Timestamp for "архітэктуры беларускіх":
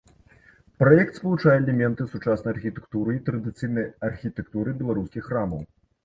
4.09-5.29